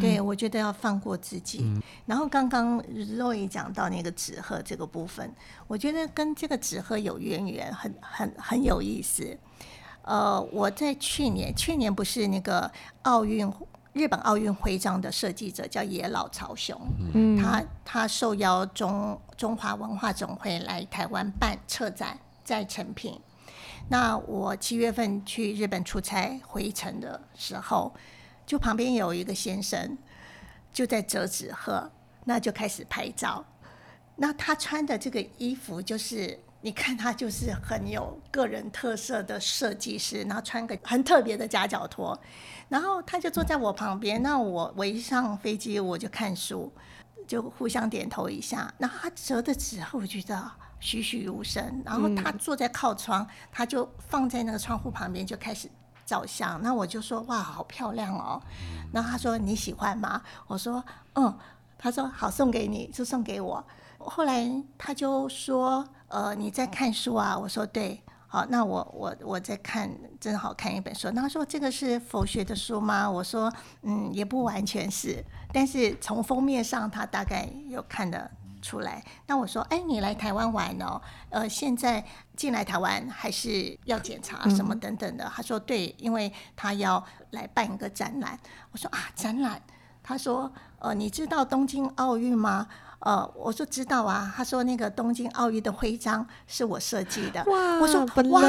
[0.00, 1.60] 对，我觉得要放过自己。
[1.62, 2.78] 嗯然后刚刚
[3.16, 5.34] 若也讲到那个纸鹤这个部分，
[5.66, 9.36] 我觉得跟这个纸鹤有渊源，很很很有意思。
[10.02, 12.70] 呃，我在去年，去年不是那个
[13.02, 13.50] 奥运
[13.94, 16.78] 日本奥运徽章的设计者叫野老朝雄，
[17.14, 23.18] 嗯，他他受邀中中华文化总会来台湾办策展，在成品。
[23.88, 27.94] 那我七月份去日本出差回程的时候，
[28.46, 29.96] 就旁边有一个先生
[30.72, 31.90] 就在折纸鹤，
[32.24, 33.44] 那就开始拍照。
[34.16, 36.38] 那他穿的这个衣服就是。
[36.64, 42.18] 你看他就是很有个人特色的设计师，然后穿个很特别的夹脚拖，
[42.70, 44.22] 然后他就坐在我旁边。
[44.22, 46.72] 那我我一上飞机我就看书，
[47.28, 48.72] 就互相点头一下。
[48.78, 51.82] 然后他折的纸鹤，我觉得栩栩如生。
[51.84, 55.68] 然后他坐在靠窗，他就放在那个窗户旁边就开始
[56.04, 56.62] 照相。
[56.62, 58.40] 那我就说哇，好漂亮哦。
[58.92, 60.22] 然后他说你喜欢吗？
[60.46, 60.84] 我说
[61.14, 61.38] 嗯。
[61.76, 63.62] 他说好，送给你，就送给我。
[63.98, 67.36] 后来他就说呃你在看书啊？
[67.36, 68.02] 我说对。
[68.26, 71.10] 好，那我我我在看，正好看一本书。
[71.10, 73.10] 那他说这个是佛学的书吗？
[73.10, 73.52] 我说
[73.82, 78.30] 嗯，也不完全是，但是从封面上他大概有看得
[78.64, 79.04] 出来。
[79.26, 80.98] 那我说，哎，你来台湾玩哦，
[81.28, 82.02] 呃，现在
[82.34, 85.30] 进来台湾还是要检查什么等等的。
[85.36, 88.38] 他说对，因为他要来办一个展览。
[88.72, 89.60] 我说啊，展览。
[90.02, 92.66] 他说，呃，你知道东京奥运吗？
[93.00, 94.32] 呃，我说知道啊。
[94.34, 97.42] 他说那个东京奥运的徽章是我设计的。
[97.44, 98.42] 哇我说哇，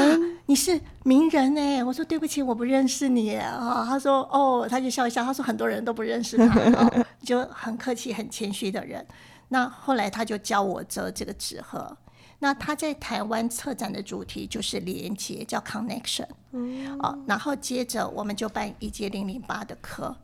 [0.46, 1.82] 你是名人哎！
[1.84, 3.84] 我说对不起，我不认识你啊。
[3.86, 9.04] 他说哦，他就笑一笑，他说很多人都不认识他，哦就很客气、很谦虚的人。
[9.48, 11.96] 那后来他就教我折这个纸鹤。
[12.38, 16.98] 那他在台湾策展的主题就是连接，叫 connection 嗯。
[17.00, 20.14] 哦，然后接着我们就办一阶零零八的课。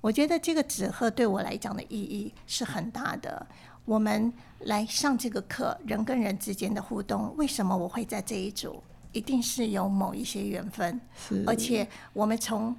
[0.00, 3.46] 我觉得这个纸鹤对我来讲的意义是很大的。
[3.84, 8.82] 我们来上这个课，人跟人之间的互动，为什么我会在这一组？
[9.12, 12.74] 一定是有某一些缘分，是而且我们从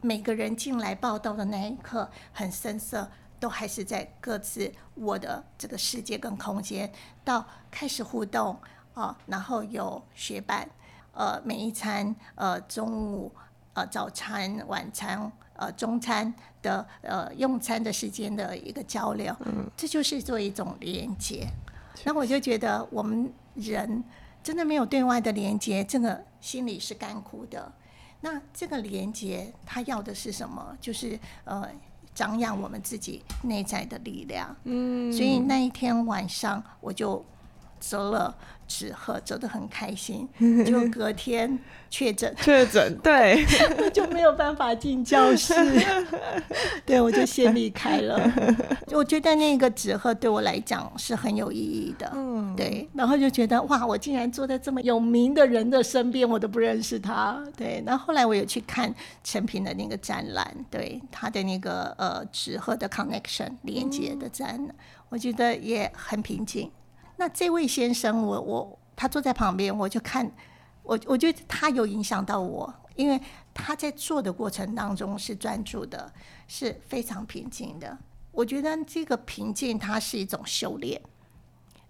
[0.00, 3.08] 每个人进来报道的那一刻，很深色，
[3.38, 6.92] 都还是在各自我的这个世界跟空间，
[7.24, 8.56] 到开始互动
[8.94, 10.68] 啊、然后有学伴，
[11.12, 13.32] 呃，每一餐呃中午
[13.74, 15.30] 呃早餐、晚餐。
[15.58, 21.48] 呃，中餐的呃用餐的时间的一个交流，嗯这就是做一种连接。
[22.04, 24.04] 那我就觉得我们人
[24.42, 27.72] 真的没有对外的连接，这个心里是干枯的。
[28.20, 30.76] 那这个连接，它要的是什么？
[30.78, 31.66] 就是呃，
[32.16, 34.56] 长养我们自己内在的力量。
[34.64, 37.24] 嗯，所以那一天晚上，我就
[37.80, 40.28] 折了纸鹤，折得很开心。
[40.66, 41.58] 就隔天
[41.88, 43.44] 确诊， 确诊，对，
[43.94, 45.54] 就没有办法进教室，
[46.84, 48.18] 对我就先离开了。
[48.92, 52.88] 我觉得那个纸鹤对我来讲是很有意义的，嗯对。
[52.94, 57.82] 然后就觉得哇，我竟然坐在这么有名的人的身边，我都不认识他，对。
[57.86, 64.74] 然后后来我有去看陈平的那个展览，对他的那个呃纸鹤的 connection 连接的展览，
[65.08, 66.70] 我觉得也很平静。
[67.16, 70.30] 那这位先生，我我他坐在旁边，我就看。
[70.82, 73.20] 我我觉得他有影响到我，因为
[73.52, 76.12] 他在做的过程当中是专注的，
[76.46, 77.98] 是非常平静的。
[78.30, 81.02] 我觉得这个平静，它是一种修炼，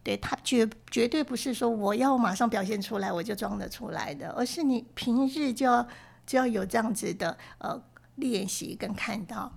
[0.03, 5.87] 对他绝绝对不是说我要马上表现出来我就装得出来的，而是你平日就要
[6.25, 7.79] 就要有这样子的呃
[8.15, 9.53] 练习跟看到。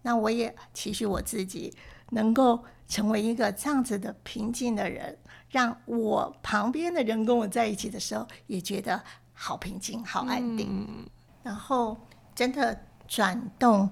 [0.00, 1.76] 那我也期许我自己
[2.12, 5.16] 能够成为一个这样子的平静的人，
[5.50, 9.00] 让我旁边的人跟我在一起的时候，也觉得
[9.32, 11.06] 好平静、好安定。
[11.42, 11.96] 然后
[12.34, 12.76] 真的
[13.06, 13.88] 转动，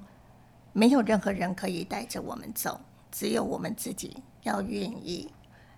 [0.72, 2.80] 没有任何人可以带着我们走，
[3.12, 5.30] 只有我们自己要愿意。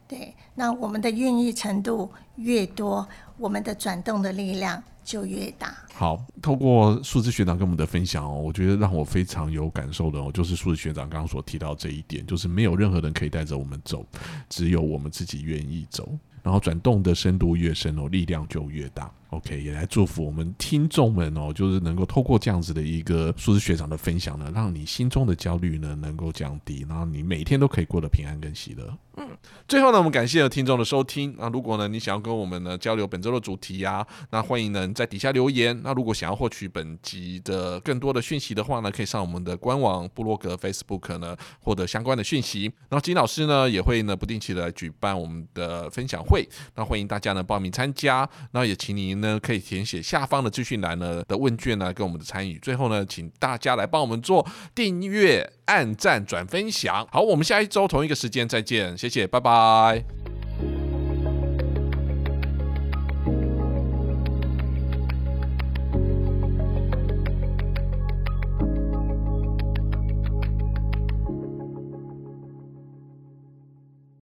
[0.08, 3.06] 对，那我们的愿意程度越多，
[3.36, 5.76] 我们的转动的力量就越大。
[5.92, 14.02] 好，透过数字学长跟我们的分享哦，我觉得让我非常有感受的哦，就是数字学长刚刚所提到这一点，就是没有任何人可以带着我们走，
[14.48, 16.08] 只有我们自己愿意走。
[16.42, 19.12] 然后转动的深度越深哦，力量就越大。
[19.30, 28.90] OK，也来祝福我们听众们哦，就是能够透过这样子的一个数字学长的分享呢，让你心中的焦虑呢能够降低，然后你每天都可以过得平安跟喜乐。
[29.18, 29.28] 嗯，
[29.66, 31.34] 最后呢，我们感谢听众的收听。
[31.36, 35.78] 那如果呢你想要跟我们呢交流本周的主题呀，那欢迎呢在底下留言。
[35.82, 42.72] 那如果想要获取本集的更多的讯息的话呢，可以上我们的官网、部落格、Facebook 呢获得相关的讯息。
[42.88, 48.26] 然后金老师呢也会呢不定期的举办我们的分享会，那欢迎大家呢报名参加。
[48.52, 49.28] 那也请您。
[49.28, 52.58] 呢，可以填写下方的资讯栏呢的问卷呢，跟我们的参与。
[52.60, 57.06] 最后呢，请大家来帮我们做订阅、按赞、转分享。
[57.10, 60.27] 好，我们下一周同一个时间再见，谢谢，拜拜。